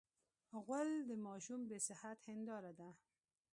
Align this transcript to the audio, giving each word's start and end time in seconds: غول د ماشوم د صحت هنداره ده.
غول 0.65 0.89
د 1.09 1.11
ماشوم 1.25 1.61
د 1.71 1.73
صحت 1.87 2.19
هنداره 2.29 2.71
ده. 2.79 2.89